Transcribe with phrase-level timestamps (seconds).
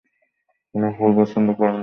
[0.75, 1.79] উনি ফুল পছন্দ করেন না?